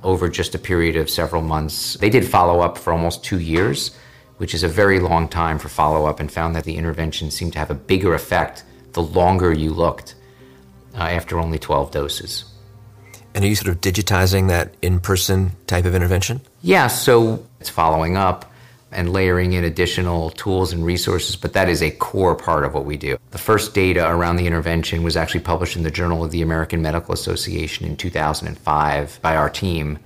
over 0.04 0.30
just 0.30 0.54
a 0.54 0.60
period 0.60 0.96
of 0.96 1.10
several 1.10 1.42
months. 1.42 1.96
They 1.96 2.12
did 2.12 2.26
follow 2.26 2.62
up 2.62 2.78
for 2.78 2.94
almost 2.94 3.24
two 3.24 3.40
years, 3.40 3.98
which 4.38 4.54
is 4.54 4.62
a 4.62 4.68
very 4.68 5.00
long 5.00 5.28
time 5.28 5.58
for 5.58 5.70
follow 5.70 6.06
up, 6.06 6.20
and 6.20 6.32
found 6.32 6.56
that 6.56 6.66
the 6.66 6.78
intervention 6.78 7.32
seemed 7.32 7.54
to 7.54 7.60
have 7.60 7.72
a 7.72 7.76
bigger 7.76 8.14
effect 8.14 8.64
the 8.94 9.02
longer 9.02 9.52
you 9.52 9.74
looked 9.74 10.14
uh, 10.94 11.00
after 11.00 11.40
only 11.40 11.58
12 11.58 11.90
doses. 11.90 12.46
And 13.34 13.44
are 13.44 13.48
you 13.48 13.56
sort 13.56 13.70
of 13.70 13.82
digitizing 13.82 14.50
that 14.50 14.76
in 14.84 15.00
person 15.00 15.52
type 15.66 15.86
of 15.86 15.96
intervention? 15.96 16.42
Yeah, 16.62 16.88
so 16.88 17.44
it's 17.60 17.70
following 17.70 18.18
up 18.18 18.49
and 18.92 19.14
layering 19.14 19.54
in 19.54 19.64
additional 19.64 20.32
tools 20.32 20.74
and 20.74 20.84
resources, 20.84 21.36
but 21.36 21.54
that 21.54 21.70
is 21.70 21.82
a 21.82 21.92
core 21.92 22.36
part 22.36 22.64
of 22.64 22.74
what 22.74 22.86
we 22.86 22.98
do. 22.98 23.18
The 23.32 23.38
first 23.38 23.74
data 23.74 24.10
around 24.10 24.38
the 24.38 24.48
intervention 24.48 25.04
was 25.04 25.16
actually 25.16 25.42
published 25.42 25.76
in 25.76 25.84
the 25.84 25.92
Journal 25.92 26.24
of 26.24 26.32
the 26.32 26.42
American 26.42 26.82
Medical 26.82 27.14
Association 27.14 27.86
in 27.86 27.96
2005 27.96 29.20
by 29.22 29.36
our 29.36 29.50
team. 29.50 30.00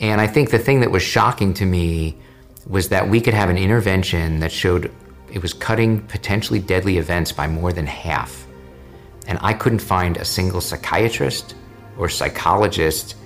And 0.00 0.20
I 0.20 0.26
think 0.26 0.50
the 0.50 0.58
thing 0.58 0.80
that 0.80 0.90
was 0.90 1.02
shocking 1.02 1.54
to 1.54 1.64
me 1.64 2.16
was 2.66 2.90
that 2.90 3.08
we 3.08 3.20
could 3.20 3.34
have 3.34 3.48
an 3.48 3.56
intervention 3.56 4.40
that 4.40 4.52
showed 4.52 4.92
it 5.32 5.42
was 5.42 5.54
cutting 5.54 6.00
potentially 6.02 6.58
deadly 6.58 6.98
events 6.98 7.32
by 7.32 7.46
more 7.46 7.72
than 7.72 7.86
half. 7.86 8.46
And 9.26 9.38
I 9.42 9.52
couldn't 9.52 9.80
find 9.80 10.16
a 10.16 10.24
single 10.24 10.60
psychiatrist 10.60 11.54
or 11.96 12.08
psychologist 12.08 13.16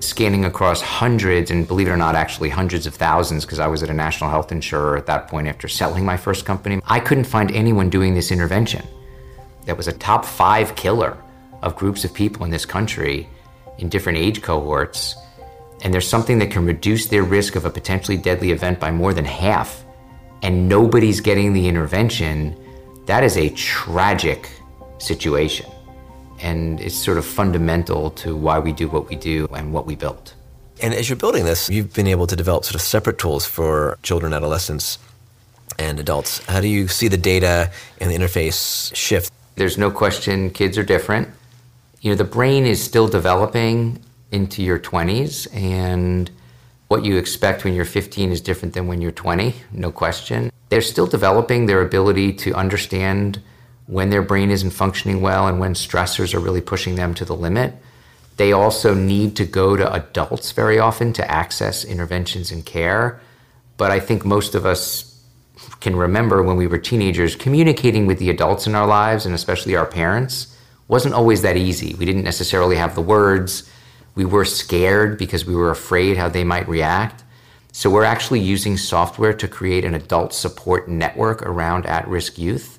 scanning 0.00 0.44
across 0.44 0.80
hundreds, 0.80 1.50
and 1.50 1.66
believe 1.66 1.88
it 1.88 1.90
or 1.90 1.96
not, 1.96 2.14
actually 2.14 2.48
hundreds 2.48 2.86
of 2.86 2.94
thousands, 2.94 3.44
because 3.44 3.58
I 3.58 3.66
was 3.66 3.82
at 3.82 3.90
a 3.90 3.94
national 3.94 4.30
health 4.30 4.52
insurer 4.52 4.96
at 4.96 5.06
that 5.06 5.28
point 5.28 5.48
after 5.48 5.68
selling 5.68 6.04
my 6.04 6.16
first 6.16 6.44
company. 6.44 6.80
I 6.86 7.00
couldn't 7.00 7.24
find 7.24 7.50
anyone 7.52 7.90
doing 7.90 8.14
this 8.14 8.30
intervention. 8.30 8.86
That 9.64 9.76
was 9.76 9.88
a 9.88 9.92
top 9.92 10.24
five 10.24 10.76
killer 10.76 11.16
of 11.62 11.76
groups 11.76 12.04
of 12.04 12.14
people 12.14 12.44
in 12.44 12.50
this 12.50 12.66
country 12.66 13.28
in 13.78 13.88
different 13.88 14.18
age 14.18 14.42
cohorts. 14.42 15.16
And 15.82 15.92
there's 15.92 16.08
something 16.08 16.38
that 16.38 16.50
can 16.50 16.64
reduce 16.64 17.06
their 17.06 17.22
risk 17.22 17.56
of 17.56 17.64
a 17.64 17.70
potentially 17.70 18.16
deadly 18.16 18.50
event 18.50 18.80
by 18.80 18.90
more 18.90 19.12
than 19.12 19.24
half, 19.24 19.84
and 20.42 20.68
nobody's 20.68 21.20
getting 21.20 21.52
the 21.52 21.68
intervention. 21.68 22.56
That 23.06 23.24
is 23.24 23.36
a 23.36 23.50
tragic 23.50 24.50
situation 24.98 25.70
and 26.40 26.80
it's 26.80 26.94
sort 26.94 27.18
of 27.18 27.24
fundamental 27.24 28.10
to 28.10 28.36
why 28.36 28.58
we 28.58 28.72
do 28.72 28.88
what 28.88 29.08
we 29.08 29.16
do 29.16 29.46
and 29.54 29.72
what 29.72 29.86
we 29.86 29.96
built. 29.96 30.34
And 30.82 30.92
as 30.92 31.08
you're 31.08 31.16
building 31.16 31.44
this, 31.44 31.70
you've 31.70 31.94
been 31.94 32.06
able 32.06 32.26
to 32.26 32.36
develop 32.36 32.64
sort 32.64 32.74
of 32.74 32.82
separate 32.82 33.18
tools 33.18 33.46
for 33.46 33.98
children, 34.02 34.32
adolescents, 34.32 34.98
and 35.78 35.98
adults. 35.98 36.44
How 36.46 36.60
do 36.60 36.68
you 36.68 36.88
see 36.88 37.08
the 37.08 37.16
data 37.16 37.70
and 38.00 38.10
the 38.10 38.14
interface 38.16 38.94
shift? 38.94 39.32
There's 39.56 39.78
no 39.78 39.90
question 39.90 40.50
kids 40.50 40.76
are 40.76 40.84
different. 40.84 41.28
You 42.00 42.10
know, 42.10 42.16
the 42.16 42.24
brain 42.24 42.66
is 42.66 42.82
still 42.82 43.08
developing 43.08 43.98
into 44.30 44.62
your 44.62 44.78
20s, 44.78 45.52
and 45.54 46.30
what 46.88 47.04
you 47.04 47.16
expect 47.16 47.64
when 47.64 47.74
you're 47.74 47.84
15 47.84 48.32
is 48.32 48.40
different 48.40 48.74
than 48.74 48.86
when 48.86 49.00
you're 49.00 49.12
20, 49.12 49.54
no 49.72 49.90
question. 49.90 50.52
They're 50.68 50.82
still 50.82 51.06
developing 51.06 51.66
their 51.66 51.80
ability 51.80 52.34
to 52.34 52.52
understand 52.54 53.40
when 53.86 54.10
their 54.10 54.22
brain 54.22 54.50
isn't 54.50 54.70
functioning 54.70 55.20
well 55.20 55.46
and 55.46 55.60
when 55.60 55.74
stressors 55.74 56.34
are 56.34 56.40
really 56.40 56.60
pushing 56.60 56.96
them 56.96 57.14
to 57.14 57.24
the 57.24 57.36
limit. 57.36 57.74
They 58.36 58.52
also 58.52 58.94
need 58.94 59.36
to 59.36 59.44
go 59.44 59.76
to 59.76 59.92
adults 59.92 60.52
very 60.52 60.78
often 60.78 61.12
to 61.14 61.30
access 61.30 61.84
interventions 61.84 62.50
and 62.50 62.66
care. 62.66 63.20
But 63.76 63.90
I 63.90 64.00
think 64.00 64.24
most 64.24 64.54
of 64.54 64.66
us 64.66 65.22
can 65.80 65.96
remember 65.96 66.42
when 66.42 66.56
we 66.56 66.66
were 66.66 66.78
teenagers, 66.78 67.36
communicating 67.36 68.06
with 68.06 68.18
the 68.18 68.30
adults 68.30 68.66
in 68.66 68.74
our 68.74 68.86
lives, 68.86 69.24
and 69.24 69.34
especially 69.34 69.76
our 69.76 69.86
parents, 69.86 70.56
wasn't 70.88 71.14
always 71.14 71.42
that 71.42 71.56
easy. 71.56 71.94
We 71.94 72.04
didn't 72.04 72.24
necessarily 72.24 72.76
have 72.76 72.94
the 72.94 73.02
words. 73.02 73.70
We 74.14 74.24
were 74.24 74.44
scared 74.44 75.18
because 75.18 75.44
we 75.44 75.54
were 75.54 75.70
afraid 75.70 76.16
how 76.16 76.28
they 76.28 76.44
might 76.44 76.68
react. 76.68 77.24
So 77.72 77.90
we're 77.90 78.04
actually 78.04 78.40
using 78.40 78.76
software 78.76 79.34
to 79.34 79.48
create 79.48 79.84
an 79.84 79.94
adult 79.94 80.32
support 80.32 80.88
network 80.88 81.42
around 81.42 81.86
at 81.86 82.08
risk 82.08 82.38
youth. 82.38 82.75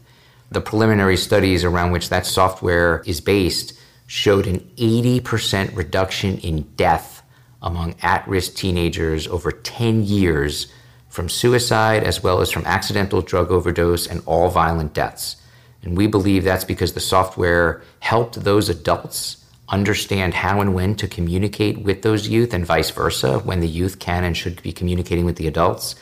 The 0.50 0.62
preliminary 0.62 1.18
studies 1.18 1.64
around 1.64 1.92
which 1.92 2.10
that 2.10 2.26
software 2.26 3.04
is 3.06 3.20
based 3.20 3.78
showed 4.06 4.48
an 4.48 4.60
80% 4.78 5.76
reduction 5.76 6.38
in 6.38 6.62
death 6.76 7.22
among 7.62 7.96
at 8.02 8.26
risk 8.28 8.56
teenagers 8.56 9.28
over 9.28 9.52
10 9.52 10.04
years 10.04 10.68
from 11.10 11.28
suicide 11.28 12.04
as 12.04 12.24
well 12.24 12.40
as 12.40 12.52
from 12.52 12.66
accidental 12.66 13.22
drug 13.22 13.52
overdose 13.52 14.08
and 14.08 14.22
all 14.26 14.50
violent 14.50 14.94
deaths. 14.94 15.36
And 15.84 15.98
we 15.98 16.08
believe 16.08 16.44
that's 16.44 16.64
because 16.64 16.94
the 16.94 17.00
software 17.00 17.82
helped 18.00 18.44
those 18.44 18.70
adults 18.70 19.44
understand 19.70 20.34
how 20.34 20.62
and 20.62 20.74
when 20.74 20.96
to 20.96 21.08
communicate 21.08 21.80
with 21.80 22.02
those 22.02 22.30
youth 22.30 22.54
and 22.54 22.66
vice 22.66 22.90
versa 22.90 23.40
when 23.40 23.60
the 23.60 23.68
youth 23.68 24.00
can 24.00 24.24
and 24.24 24.38
should 24.38 24.62
be 24.64 24.72
communicating 24.72 25.26
with 25.26 25.36
the 25.36 25.48
adults 25.48 25.96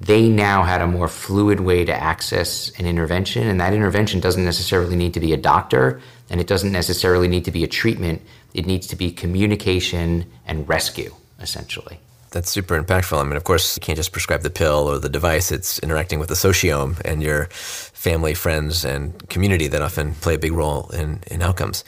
they 0.00 0.28
now 0.28 0.62
had 0.62 0.80
a 0.80 0.86
more 0.86 1.08
fluid 1.08 1.60
way 1.60 1.84
to 1.84 1.92
access 1.92 2.70
an 2.78 2.86
intervention. 2.86 3.46
And 3.46 3.60
that 3.60 3.74
intervention 3.74 4.20
doesn't 4.20 4.44
necessarily 4.44 4.96
need 4.96 5.14
to 5.14 5.20
be 5.20 5.32
a 5.32 5.36
doctor, 5.36 6.00
and 6.30 6.40
it 6.40 6.46
doesn't 6.46 6.72
necessarily 6.72 7.28
need 7.28 7.44
to 7.44 7.50
be 7.50 7.64
a 7.64 7.68
treatment. 7.68 8.22
It 8.54 8.66
needs 8.66 8.86
to 8.88 8.96
be 8.96 9.12
communication 9.12 10.24
and 10.46 10.68
rescue, 10.68 11.14
essentially. 11.38 12.00
That's 12.30 12.48
super 12.48 12.80
impactful. 12.80 13.20
I 13.20 13.24
mean, 13.24 13.36
of 13.36 13.44
course, 13.44 13.76
you 13.76 13.80
can't 13.80 13.96
just 13.96 14.12
prescribe 14.12 14.42
the 14.42 14.50
pill 14.50 14.88
or 14.88 14.98
the 14.98 15.08
device. 15.08 15.50
It's 15.50 15.80
interacting 15.80 16.20
with 16.20 16.28
the 16.28 16.36
sociome 16.36 17.00
and 17.04 17.22
your 17.22 17.46
family, 17.50 18.34
friends, 18.34 18.84
and 18.84 19.28
community 19.28 19.66
that 19.66 19.82
often 19.82 20.14
play 20.14 20.36
a 20.36 20.38
big 20.38 20.52
role 20.52 20.88
in, 20.90 21.22
in 21.30 21.42
outcomes. 21.42 21.84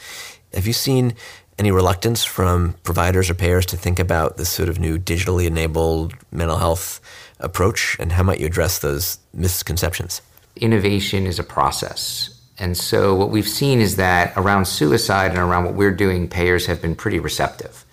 Have 0.53 0.67
you 0.67 0.73
seen 0.73 1.15
any 1.57 1.71
reluctance 1.71 2.23
from 2.23 2.73
providers 2.83 3.29
or 3.29 3.35
payers 3.35 3.65
to 3.67 3.77
think 3.77 3.99
about 3.99 4.37
this 4.37 4.49
sort 4.49 4.69
of 4.69 4.79
new 4.79 4.99
digitally 4.99 5.45
enabled 5.45 6.13
mental 6.31 6.57
health 6.57 6.99
approach, 7.43 7.97
and 7.99 8.11
how 8.11 8.23
might 8.23 8.39
you 8.39 8.47
address 8.47 8.79
those 8.79 9.19
misconceptions? 9.33 10.21
Innovation 10.55 11.25
is 11.25 11.39
a 11.39 11.43
process. 11.43 12.29
And 12.57 12.77
so, 12.77 13.15
what 13.15 13.31
we've 13.31 13.47
seen 13.47 13.81
is 13.81 13.95
that 13.95 14.33
around 14.37 14.65
suicide 14.65 15.31
and 15.31 15.39
around 15.39 15.65
what 15.65 15.73
we're 15.73 15.91
doing, 15.91 16.27
payers 16.27 16.67
have 16.67 16.81
been 16.81 16.95
pretty 16.95 17.19
receptive. 17.19 17.83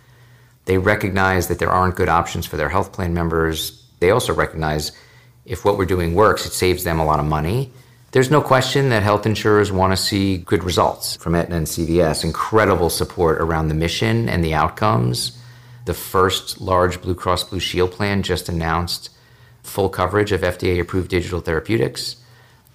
They 0.66 0.78
recognize 0.78 1.48
that 1.48 1.58
there 1.58 1.70
aren't 1.70 1.96
good 1.96 2.08
options 2.08 2.46
for 2.46 2.56
their 2.56 2.68
health 2.68 2.92
plan 2.92 3.14
members. 3.14 3.86
They 4.00 4.10
also 4.10 4.34
recognize 4.34 4.92
if 5.46 5.64
what 5.64 5.78
we're 5.78 5.86
doing 5.86 6.14
works, 6.14 6.46
it 6.46 6.52
saves 6.52 6.84
them 6.84 7.00
a 7.00 7.04
lot 7.04 7.20
of 7.20 7.26
money. 7.26 7.72
There's 8.12 8.30
no 8.30 8.40
question 8.40 8.88
that 8.88 9.02
health 9.02 9.24
insurers 9.24 9.72
want 9.72 9.92
to 9.92 9.96
see 9.96 10.38
good 10.38 10.64
results 10.64 11.16
from 11.16 11.34
Aetna 11.34 11.56
and 11.56 11.66
CVS, 11.66 12.24
incredible 12.24 12.90
support 12.90 13.40
around 13.40 13.68
the 13.68 13.74
mission 13.74 14.28
and 14.28 14.44
the 14.44 14.54
outcomes. 14.54 15.38
The 15.86 15.94
first 15.94 16.60
large 16.60 17.00
Blue 17.00 17.14
Cross 17.14 17.44
Blue 17.44 17.60
Shield 17.60 17.92
plan 17.92 18.22
just 18.22 18.48
announced 18.48 19.10
full 19.62 19.88
coverage 19.88 20.32
of 20.32 20.40
FDA 20.40 20.80
approved 20.80 21.10
digital 21.10 21.40
therapeutics. 21.40 22.16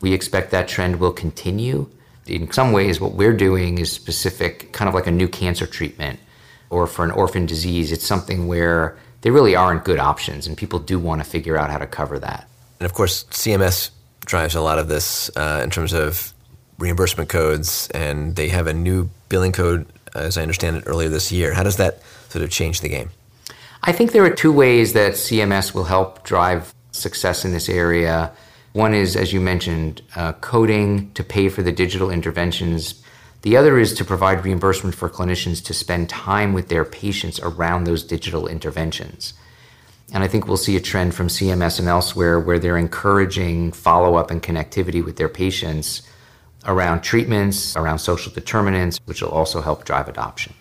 We 0.01 0.13
expect 0.13 0.51
that 0.51 0.67
trend 0.67 0.99
will 0.99 1.13
continue. 1.13 1.89
In 2.27 2.51
some 2.51 2.71
ways, 2.71 2.99
what 2.99 3.13
we're 3.13 3.35
doing 3.35 3.77
is 3.77 3.91
specific, 3.91 4.71
kind 4.71 4.89
of 4.89 4.95
like 4.95 5.07
a 5.07 5.11
new 5.11 5.27
cancer 5.27 5.67
treatment 5.67 6.19
or 6.69 6.87
for 6.87 7.05
an 7.05 7.11
orphan 7.11 7.45
disease. 7.45 7.91
It's 7.91 8.05
something 8.05 8.47
where 8.47 8.97
there 9.21 9.31
really 9.31 9.55
aren't 9.55 9.83
good 9.83 9.99
options, 9.99 10.45
and 10.45 10.55
people 10.55 10.77
do 10.77 10.99
want 10.99 11.23
to 11.23 11.29
figure 11.29 11.57
out 11.57 11.71
how 11.71 11.79
to 11.79 11.87
cover 11.87 12.19
that. 12.19 12.47
And 12.79 12.85
of 12.85 12.93
course, 12.93 13.23
CMS 13.25 13.89
drives 14.25 14.53
a 14.53 14.61
lot 14.61 14.77
of 14.77 14.87
this 14.87 15.31
uh, 15.35 15.61
in 15.63 15.71
terms 15.71 15.93
of 15.93 16.31
reimbursement 16.77 17.27
codes, 17.27 17.89
and 17.93 18.35
they 18.35 18.49
have 18.49 18.67
a 18.67 18.73
new 18.73 19.09
billing 19.29 19.51
code, 19.51 19.87
as 20.13 20.37
I 20.37 20.43
understand 20.43 20.77
it, 20.77 20.83
earlier 20.85 21.09
this 21.09 21.31
year. 21.31 21.55
How 21.55 21.63
does 21.63 21.77
that 21.77 22.03
sort 22.29 22.43
of 22.43 22.51
change 22.51 22.81
the 22.81 22.89
game? 22.89 23.09
I 23.81 23.91
think 23.91 24.11
there 24.11 24.23
are 24.23 24.29
two 24.29 24.51
ways 24.51 24.93
that 24.93 25.13
CMS 25.13 25.73
will 25.73 25.85
help 25.85 26.23
drive 26.23 26.74
success 26.95 27.45
in 27.45 27.51
this 27.51 27.69
area. 27.69 28.31
One 28.73 28.93
is, 28.93 29.15
as 29.15 29.31
you 29.31 29.39
mentioned, 29.39 30.01
uh, 30.15 30.33
coding 30.33 31.11
to 31.13 31.23
pay 31.23 31.49
for 31.49 31.61
the 31.61 31.71
digital 31.71 32.09
interventions. 32.09 33.01
The 33.43 33.55
other 33.57 33.77
is 33.77 33.93
to 33.93 34.05
provide 34.05 34.43
reimbursement 34.43 34.95
for 34.95 35.09
clinicians 35.09 35.63
to 35.65 35.73
spend 35.73 36.09
time 36.09 36.53
with 36.53 36.67
their 36.67 36.83
patients 36.83 37.39
around 37.39 37.83
those 37.83 38.03
digital 38.03 38.47
interventions. 38.47 39.33
And 40.13 40.23
I 40.23 40.27
think 40.27 40.47
we'll 40.47 40.57
see 40.57 40.75
a 40.75 40.81
trend 40.81 41.15
from 41.15 41.27
CMS 41.27 41.79
and 41.79 41.87
elsewhere 41.87 42.39
where 42.39 42.59
they're 42.59 42.77
encouraging 42.77 43.71
follow 43.71 44.15
up 44.15 44.29
and 44.29 44.41
connectivity 44.41 45.03
with 45.03 45.17
their 45.17 45.29
patients 45.29 46.01
around 46.65 47.01
treatments, 47.01 47.75
around 47.75 47.99
social 47.99 48.31
determinants, 48.31 48.99
which 49.05 49.21
will 49.21 49.29
also 49.29 49.61
help 49.61 49.85
drive 49.85 50.07
adoption. 50.07 50.53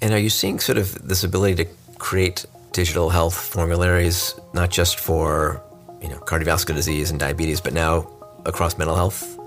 And 0.00 0.12
are 0.12 0.18
you 0.18 0.30
seeing 0.30 0.60
sort 0.60 0.78
of 0.78 1.06
this 1.06 1.24
ability 1.24 1.64
to 1.64 1.70
create 1.98 2.44
digital 2.74 3.08
health 3.08 3.34
formularies, 3.34 4.38
not 4.52 4.68
just 4.68 5.00
for 5.00 5.62
you 6.02 6.08
know 6.08 6.18
cardiovascular 6.18 6.74
disease 6.74 7.10
and 7.10 7.18
diabetes, 7.18 7.60
but 7.60 7.72
now 7.72 8.10
across 8.44 8.76
mental 8.76 8.96
health? 8.96 9.38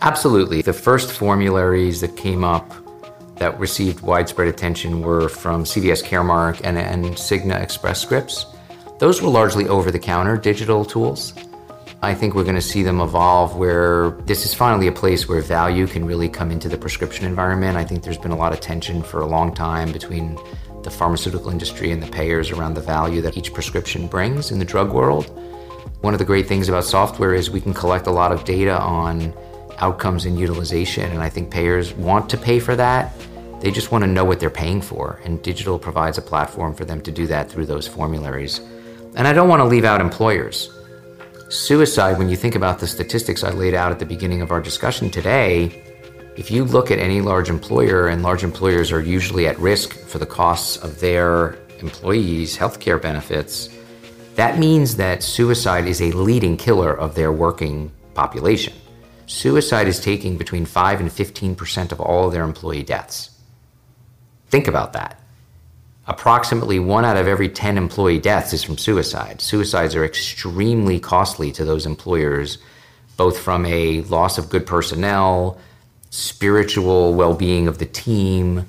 Absolutely. 0.00 0.62
The 0.62 0.72
first 0.72 1.12
formularies 1.12 2.00
that 2.00 2.16
came 2.16 2.42
up 2.42 2.72
that 3.36 3.58
received 3.58 4.00
widespread 4.00 4.48
attention 4.48 5.02
were 5.02 5.28
from 5.28 5.64
CVS 5.64 6.02
Caremark 6.02 6.60
and, 6.64 6.78
and 6.78 7.04
Cigna 7.16 7.60
Express 7.60 8.00
Scripts. 8.00 8.46
Those 8.98 9.20
were 9.20 9.28
largely 9.28 9.68
over 9.68 9.90
the 9.90 9.98
counter 9.98 10.36
digital 10.36 10.84
tools. 10.84 11.34
I 12.02 12.14
think 12.14 12.34
we're 12.34 12.44
going 12.44 12.56
to 12.56 12.60
see 12.60 12.82
them 12.82 13.00
evolve 13.00 13.56
where 13.56 14.10
this 14.26 14.44
is 14.44 14.54
finally 14.54 14.88
a 14.88 14.92
place 14.92 15.28
where 15.28 15.40
value 15.40 15.86
can 15.86 16.04
really 16.04 16.28
come 16.28 16.50
into 16.50 16.68
the 16.68 16.76
prescription 16.76 17.26
environment. 17.26 17.76
I 17.76 17.84
think 17.84 18.02
there's 18.02 18.18
been 18.18 18.32
a 18.32 18.36
lot 18.36 18.52
of 18.52 18.60
tension 18.60 19.02
for 19.02 19.20
a 19.20 19.26
long 19.26 19.54
time 19.54 19.92
between 19.92 20.36
the 20.84 20.90
pharmaceutical 20.90 21.50
industry 21.50 21.90
and 21.90 22.02
the 22.02 22.10
payers 22.10 22.50
around 22.50 22.74
the 22.74 22.80
value 22.80 23.20
that 23.22 23.36
each 23.36 23.52
prescription 23.52 24.06
brings 24.06 24.50
in 24.50 24.58
the 24.58 24.64
drug 24.64 24.92
world. 24.92 25.26
One 26.00 26.14
of 26.14 26.18
the 26.18 26.24
great 26.24 26.46
things 26.46 26.68
about 26.68 26.84
software 26.84 27.34
is 27.34 27.50
we 27.50 27.60
can 27.60 27.74
collect 27.74 28.06
a 28.06 28.10
lot 28.10 28.32
of 28.32 28.44
data 28.44 28.78
on 28.78 29.34
outcomes 29.78 30.24
and 30.24 30.38
utilization, 30.38 31.10
and 31.10 31.22
I 31.22 31.28
think 31.28 31.50
payers 31.50 31.92
want 31.94 32.30
to 32.30 32.36
pay 32.36 32.58
for 32.58 32.76
that. 32.76 33.12
They 33.60 33.70
just 33.70 33.92
want 33.92 34.02
to 34.02 34.10
know 34.10 34.24
what 34.24 34.40
they're 34.40 34.50
paying 34.50 34.80
for, 34.80 35.20
and 35.24 35.42
digital 35.42 35.78
provides 35.78 36.18
a 36.18 36.22
platform 36.22 36.74
for 36.74 36.84
them 36.84 37.00
to 37.02 37.12
do 37.12 37.26
that 37.28 37.50
through 37.50 37.66
those 37.66 37.86
formularies. 37.86 38.60
And 39.14 39.28
I 39.28 39.32
don't 39.32 39.48
want 39.48 39.60
to 39.60 39.66
leave 39.66 39.84
out 39.84 40.00
employers. 40.00 40.70
Suicide, 41.48 42.18
when 42.18 42.28
you 42.28 42.36
think 42.36 42.54
about 42.54 42.78
the 42.78 42.86
statistics 42.86 43.44
I 43.44 43.50
laid 43.50 43.74
out 43.74 43.92
at 43.92 43.98
the 43.98 44.06
beginning 44.06 44.40
of 44.40 44.50
our 44.50 44.60
discussion 44.60 45.10
today, 45.10 45.84
if 46.36 46.50
you 46.50 46.64
look 46.64 46.90
at 46.90 46.98
any 46.98 47.20
large 47.20 47.50
employer, 47.50 48.08
and 48.08 48.22
large 48.22 48.42
employers 48.42 48.90
are 48.90 49.00
usually 49.00 49.46
at 49.46 49.58
risk 49.58 49.92
for 49.92 50.18
the 50.18 50.26
costs 50.26 50.78
of 50.78 50.98
their 51.00 51.58
employees' 51.80 52.56
healthcare 52.56 53.00
benefits, 53.00 53.68
that 54.36 54.58
means 54.58 54.96
that 54.96 55.22
suicide 55.22 55.86
is 55.86 56.00
a 56.00 56.10
leading 56.12 56.56
killer 56.56 56.92
of 56.92 57.14
their 57.14 57.32
working 57.32 57.92
population. 58.14 58.72
Suicide 59.26 59.88
is 59.88 60.00
taking 60.00 60.38
between 60.38 60.64
5 60.64 61.00
and 61.00 61.10
15% 61.10 61.92
of 61.92 62.00
all 62.00 62.26
of 62.26 62.32
their 62.32 62.44
employee 62.44 62.82
deaths. 62.82 63.30
Think 64.48 64.68
about 64.68 64.94
that. 64.94 65.20
Approximately 66.06 66.78
one 66.78 67.04
out 67.04 67.16
of 67.16 67.28
every 67.28 67.48
10 67.48 67.76
employee 67.76 68.18
deaths 68.18 68.52
is 68.54 68.64
from 68.64 68.78
suicide. 68.78 69.40
Suicides 69.40 69.94
are 69.94 70.04
extremely 70.04 70.98
costly 70.98 71.52
to 71.52 71.64
those 71.64 71.86
employers, 71.86 72.58
both 73.16 73.38
from 73.38 73.66
a 73.66 74.00
loss 74.02 74.38
of 74.38 74.50
good 74.50 74.66
personnel, 74.66 75.58
spiritual 76.12 77.14
well 77.14 77.34
being 77.34 77.66
of 77.66 77.78
the 77.78 77.86
team, 77.86 78.68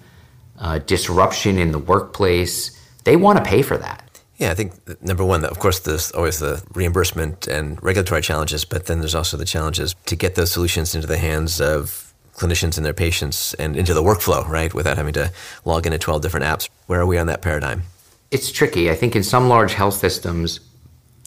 uh, 0.59 0.79
disruption 0.79 1.59
in 1.59 1.71
the 1.71 1.77
workplace. 1.77 2.71
They 3.03 3.17
want 3.17 3.37
to 3.37 3.43
pay 3.43 3.61
for 3.61 3.77
that. 3.77 3.99
Yeah, 4.37 4.51
I 4.51 4.55
think 4.55 4.73
number 5.03 5.23
one, 5.23 5.45
of 5.45 5.59
course, 5.59 5.79
there's 5.79 6.11
always 6.11 6.39
the 6.39 6.63
reimbursement 6.73 7.47
and 7.47 7.81
regulatory 7.83 8.21
challenges, 8.21 8.65
but 8.65 8.87
then 8.87 8.99
there's 8.99 9.13
also 9.13 9.37
the 9.37 9.45
challenges 9.45 9.93
to 10.05 10.15
get 10.15 10.35
those 10.35 10.51
solutions 10.51 10.95
into 10.95 11.05
the 11.05 11.17
hands 11.17 11.61
of 11.61 12.13
clinicians 12.33 12.77
and 12.77 12.85
their 12.85 12.93
patients 12.93 13.53
and 13.55 13.75
into 13.75 13.93
the 13.93 14.01
workflow, 14.01 14.47
right, 14.47 14.73
without 14.73 14.97
having 14.97 15.13
to 15.13 15.31
log 15.65 15.85
into 15.85 15.99
12 15.99 16.21
different 16.21 16.45
apps. 16.45 16.69
Where 16.87 17.01
are 17.01 17.05
we 17.05 17.17
on 17.17 17.27
that 17.27 17.41
paradigm? 17.41 17.83
It's 18.31 18.51
tricky. 18.51 18.89
I 18.89 18.95
think 18.95 19.15
in 19.15 19.21
some 19.21 19.49
large 19.49 19.73
health 19.73 19.95
systems, 19.95 20.61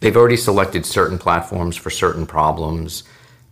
they've 0.00 0.16
already 0.16 0.36
selected 0.36 0.84
certain 0.84 1.18
platforms 1.18 1.76
for 1.76 1.90
certain 1.90 2.26
problems 2.26 3.04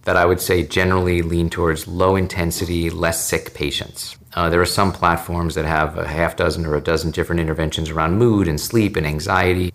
that 0.05 0.17
I 0.17 0.27
would 0.27 0.41
say 0.41 0.63
generally 0.63 1.23
lean 1.23 1.51
towards 1.51 1.89
low 1.89 2.17
intensity, 2.17 2.91
less 2.91 3.27
sick 3.27 3.55
patients. 3.55 4.17
Uh, 4.35 4.51
there 4.51 4.61
are 4.61 4.67
some 4.67 4.93
platforms 4.93 5.55
that 5.55 5.65
have 5.65 5.97
a 5.97 6.07
half 6.07 6.37
dozen 6.37 6.67
or 6.67 6.75
a 6.75 6.81
dozen 6.81 7.11
different 7.11 7.41
interventions 7.41 7.91
around 7.91 8.19
mood 8.19 8.49
and 8.49 8.61
sleep 8.61 8.97
and 8.97 9.07
anxiety. 9.07 9.73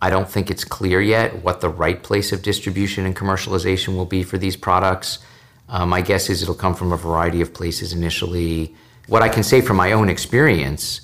I 0.00 0.10
don't 0.10 0.28
think 0.28 0.50
it's 0.50 0.64
clear 0.64 1.00
yet 1.00 1.42
what 1.42 1.60
the 1.60 1.68
right 1.68 2.02
place 2.02 2.32
of 2.32 2.42
distribution 2.42 3.04
and 3.04 3.16
commercialization 3.16 3.96
will 3.96 4.06
be 4.06 4.22
for 4.22 4.38
these 4.38 4.56
products. 4.56 5.18
Uh, 5.68 5.84
my 5.84 6.00
guess 6.00 6.30
is 6.30 6.42
it'll 6.42 6.54
come 6.54 6.74
from 6.74 6.92
a 6.92 6.96
variety 6.96 7.40
of 7.40 7.52
places 7.52 7.92
initially. 7.92 8.74
What 9.08 9.22
I 9.22 9.28
can 9.28 9.42
say 9.42 9.60
from 9.60 9.76
my 9.76 9.92
own 9.92 10.08
experience 10.08 11.02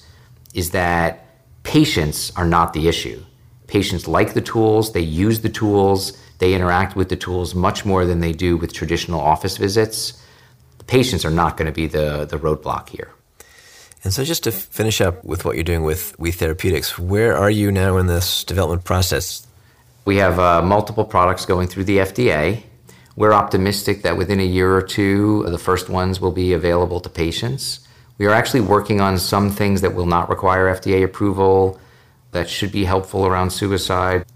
is 0.55 0.71
that 0.71 1.27
patients 1.65 2.33
are 2.37 2.47
not 2.47 2.73
the 2.73 2.89
issue. 2.89 3.23
Patients 3.67 4.07
like 4.07 4.35
the 4.35 4.41
tools, 4.41 4.93
they 4.93 5.01
use 5.01 5.41
the 5.41 5.49
tools, 5.49 6.13
they 6.45 6.53
interact 6.53 6.95
with 6.95 7.09
the 7.09 7.17
tools 7.17 7.55
much 7.55 7.87
more 7.87 8.05
than 8.05 8.21
they 8.21 8.33
do 8.33 8.59
with 8.59 8.75
traditional 8.75 9.19
office 9.19 9.57
visits. 9.57 10.23
The 10.77 10.85
patients 10.85 11.25
are 11.25 11.31
not 11.31 11.57
going 11.57 11.69
to 11.73 11.73
be 11.73 11.87
the, 11.87 12.27
the 12.27 12.37
roadblock 12.37 12.91
here. 12.91 13.11
And 14.03 14.13
so, 14.13 14.25
just 14.25 14.45
to 14.45 14.53
finish 14.53 15.01
up 15.01 15.25
with 15.25 15.47
what 15.47 15.55
you're 15.55 15.65
doing 15.65 15.85
with 15.85 16.15
Oui 16.19 16.33
Therapeutics, 16.33 16.99
where 16.99 17.35
are 17.35 17.49
you 17.49 17.73
now 17.73 17.97
in 17.97 18.09
this 18.09 18.45
development 18.45 18.85
process? 18.85 19.47
We 20.05 20.17
have 20.17 20.39
uh, 20.39 20.61
multiple 20.61 21.07
products 21.07 21.47
going 21.47 21.67
through 21.69 21.85
the 21.85 21.99
FDA. 21.99 22.63
We're 23.17 23.33
optimistic 23.33 24.03
that 24.03 24.19
within 24.19 24.39
a 24.39 24.51
year 24.57 24.77
or 24.77 24.83
two, 24.83 25.45
the 25.49 25.57
first 25.57 25.89
ones 25.89 26.21
will 26.21 26.33
be 26.33 26.53
available 26.53 27.01
to 27.01 27.09
patients. 27.09 27.89
We 28.19 28.27
are 28.27 28.35
actually 28.35 28.61
working 28.61 29.01
on 29.01 29.19
some 29.19 29.51
things 29.51 29.81
that 29.81 29.95
will 29.95 30.11
not 30.17 30.29
require 30.29 30.67
FDA 30.67 31.05
approval 31.05 31.81
that 32.33 32.51
should 32.51 32.71
be 32.71 32.85
helpful 32.85 33.25
around 33.25 33.49
suicide. 33.49 34.27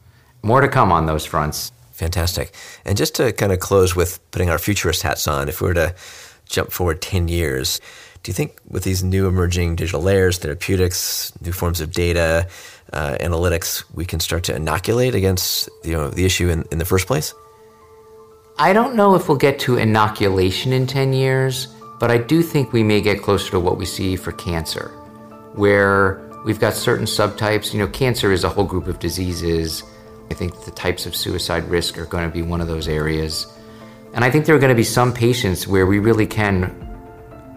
More 0.42 0.62
to 0.62 0.68
come 0.68 0.90
on 0.90 1.04
those 1.04 1.26
fronts. 1.26 1.70
Fantastic. 1.98 2.54
And 2.84 2.96
just 2.96 3.16
to 3.16 3.32
kind 3.32 3.50
of 3.50 3.58
close 3.58 3.96
with 3.96 4.20
putting 4.30 4.50
our 4.50 4.58
futurist 4.58 5.02
hats 5.02 5.26
on, 5.26 5.48
if 5.48 5.60
we 5.60 5.66
were 5.66 5.74
to 5.74 5.96
jump 6.48 6.70
forward 6.70 7.02
10 7.02 7.26
years, 7.26 7.80
do 8.22 8.30
you 8.30 8.34
think 8.34 8.56
with 8.68 8.84
these 8.84 9.02
new 9.02 9.26
emerging 9.26 9.74
digital 9.74 10.00
layers, 10.00 10.38
therapeutics, 10.38 11.32
new 11.40 11.50
forms 11.50 11.80
of 11.80 11.90
data, 11.90 12.46
uh, 12.92 13.16
analytics, 13.20 13.82
we 13.92 14.04
can 14.04 14.20
start 14.20 14.44
to 14.44 14.54
inoculate 14.54 15.16
against 15.16 15.68
you 15.82 15.90
know, 15.90 16.08
the 16.08 16.24
issue 16.24 16.48
in, 16.48 16.64
in 16.70 16.78
the 16.78 16.84
first 16.84 17.08
place? 17.08 17.34
I 18.60 18.72
don't 18.72 18.94
know 18.94 19.16
if 19.16 19.28
we'll 19.28 19.36
get 19.36 19.58
to 19.60 19.76
inoculation 19.76 20.72
in 20.72 20.86
10 20.86 21.12
years, 21.12 21.66
but 21.98 22.12
I 22.12 22.18
do 22.18 22.42
think 22.42 22.72
we 22.72 22.84
may 22.84 23.00
get 23.00 23.22
closer 23.22 23.50
to 23.50 23.60
what 23.60 23.76
we 23.76 23.84
see 23.84 24.14
for 24.14 24.30
cancer, 24.30 24.90
where 25.54 26.20
we've 26.44 26.60
got 26.60 26.74
certain 26.74 27.06
subtypes. 27.06 27.72
You 27.72 27.80
know, 27.80 27.88
cancer 27.88 28.30
is 28.30 28.44
a 28.44 28.48
whole 28.48 28.66
group 28.66 28.86
of 28.86 29.00
diseases 29.00 29.82
I 30.30 30.34
think 30.34 30.64
the 30.64 30.70
types 30.70 31.06
of 31.06 31.16
suicide 31.16 31.64
risk 31.64 31.98
are 31.98 32.04
going 32.06 32.28
to 32.28 32.32
be 32.32 32.42
one 32.42 32.60
of 32.60 32.68
those 32.68 32.88
areas. 32.88 33.46
And 34.12 34.24
I 34.24 34.30
think 34.30 34.46
there 34.46 34.54
are 34.54 34.58
going 34.58 34.70
to 34.70 34.76
be 34.76 34.84
some 34.84 35.12
patients 35.12 35.66
where 35.66 35.86
we 35.86 35.98
really 35.98 36.26
can 36.26 36.86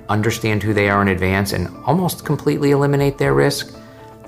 understand 0.10 0.62
who 0.62 0.74
they 0.74 0.90
are 0.90 1.01
in 1.01 1.08
advance 1.08 1.54
and 1.54 1.70
almost 1.86 2.25
completely 2.25 2.72
eliminate 2.72 3.18
their 3.18 3.34
risk. 3.34 3.74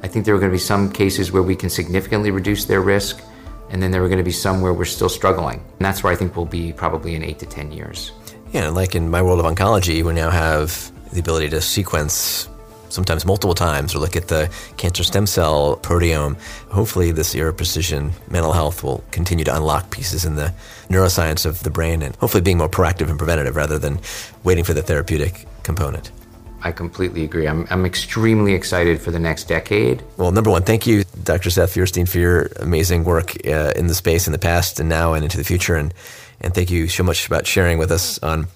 I 0.02 0.08
think 0.08 0.26
there 0.26 0.36
are 0.36 0.40
going 0.40 0.52
to 0.52 0.56
be 0.56 0.60
some 0.60 0.92
cases 0.92 1.32
where 1.32 1.44
we 1.44 1.56
can 1.56 1.70
significantly 1.70 2.32
reduce 2.32 2.66
their 2.66 2.82
risk, 2.82 3.22
and 3.70 3.82
then 3.82 3.92
there 3.92 4.04
are 4.04 4.08
going 4.08 4.18
to 4.18 4.24
be 4.24 4.32
some 4.32 4.62
where 4.62 4.74
we're 4.74 4.86
still 4.86 5.10
struggling. 5.10 5.60
And 5.60 5.80
that's 5.80 6.04
where 6.04 6.12
I 6.12 6.16
think 6.16 6.36
we'll 6.36 6.46
be 6.46 6.74
probably 6.74 7.16
in 7.16 7.24
eight 7.24 7.40
to 7.40 7.46
10 7.46 7.72
years. 7.72 8.12
Yeah, 8.52 8.70
like 8.70 8.96
in 8.96 9.10
my 9.10 9.22
world 9.22 9.40
of 9.40 9.46
oncology, 9.46 10.04
we 10.04 10.14
now 10.14 10.30
have 10.30 10.92
the 11.12 11.20
ability 11.20 11.50
to 11.50 11.62
sequence 11.62 12.48
sometimes 12.94 13.26
multiple 13.26 13.56
times, 13.56 13.96
or 13.96 14.00
look 14.00 14.16
at 14.16 14.28
the 14.28 14.50
cancer 14.78 15.04
stem 15.04 15.26
cell 15.26 15.78
proteome. 15.82 16.38
Hopefully, 16.70 17.12
this 17.12 17.34
era 17.36 17.50
of 17.50 17.58
precision 17.58 18.12
mental 18.30 18.54
health 18.54 18.84
will 18.84 19.04
continue 19.12 19.44
to 19.46 19.56
unlock 19.56 19.90
pieces 19.92 20.26
in 20.26 20.36
the 20.36 20.54
neuroscience 20.90 21.46
of 21.46 21.64
the 21.64 21.72
brain 21.72 22.02
and 22.02 22.16
hopefully 22.18 22.42
being 22.42 22.58
more 22.58 22.70
proactive 22.70 23.10
and 23.10 23.18
preventative 23.18 23.56
rather 23.56 23.80
than 23.80 24.00
waiting 24.44 24.64
for 24.64 24.74
the 24.74 24.82
therapeutic 24.82 25.48
component. 25.64 26.12
I 26.66 26.72
completely 26.72 27.26
agree. 27.26 27.46
I'm, 27.46 27.68
I'm 27.70 27.86
extremely 27.86 28.54
excited 28.54 29.02
for 29.02 29.12
the 29.12 29.20
next 29.20 29.46
decade. 29.46 30.02
Well, 30.16 30.32
number 30.32 30.50
one, 30.50 30.64
thank 30.64 30.88
you, 30.88 31.04
Dr. 31.24 31.50
Seth 31.50 31.74
Feuerstein, 31.74 32.06
for 32.06 32.20
your 32.20 32.50
amazing 32.60 33.04
work 33.04 33.36
uh, 33.46 33.74
in 33.76 33.88
the 33.88 33.94
space 33.94 34.28
in 34.28 34.34
the 34.34 34.40
past 34.40 34.80
and 34.80 34.88
now 34.88 35.14
and 35.14 35.26
into 35.26 35.36
the 35.36 35.44
future. 35.44 35.76
And, 35.76 35.94
and 36.40 36.54
thank 36.54 36.72
you 36.72 36.88
so 36.88 37.04
much 37.04 37.28
about 37.28 37.46
sharing 37.46 37.80
with 37.80 37.92
us 37.92 38.18
on 38.24 38.48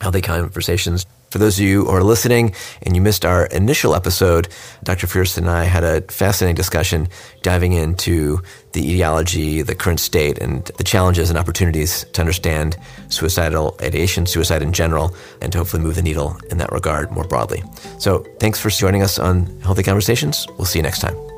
Healthy 0.00 0.22
Conversations. 0.22 1.06
For 1.34 1.38
those 1.38 1.58
of 1.58 1.64
you 1.64 1.86
who 1.86 1.90
are 1.90 2.04
listening 2.04 2.54
and 2.82 2.94
you 2.94 3.02
missed 3.02 3.24
our 3.24 3.46
initial 3.46 3.96
episode, 3.96 4.46
Dr. 4.84 5.08
Feuerstein 5.08 5.42
and 5.42 5.50
I 5.50 5.64
had 5.64 5.82
a 5.82 6.00
fascinating 6.02 6.54
discussion 6.54 7.08
diving 7.42 7.72
into 7.72 8.40
the 8.70 8.88
etiology, 8.88 9.60
the 9.60 9.74
current 9.74 9.98
state, 9.98 10.38
and 10.38 10.64
the 10.78 10.84
challenges 10.84 11.30
and 11.30 11.36
opportunities 11.36 12.04
to 12.12 12.20
understand 12.20 12.76
suicidal 13.08 13.76
ideation, 13.82 14.26
suicide 14.26 14.62
in 14.62 14.72
general, 14.72 15.12
and 15.42 15.50
to 15.50 15.58
hopefully 15.58 15.82
move 15.82 15.96
the 15.96 16.02
needle 16.02 16.38
in 16.52 16.58
that 16.58 16.70
regard 16.70 17.10
more 17.10 17.24
broadly. 17.24 17.64
So 17.98 18.24
thanks 18.38 18.60
for 18.60 18.70
joining 18.70 19.02
us 19.02 19.18
on 19.18 19.46
Healthy 19.62 19.82
Conversations. 19.82 20.46
We'll 20.56 20.66
see 20.66 20.78
you 20.78 20.84
next 20.84 21.00
time. 21.00 21.33